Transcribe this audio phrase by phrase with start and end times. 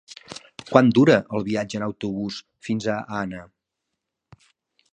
[0.69, 3.43] Quant dura el viatge en autobús fins a Anna?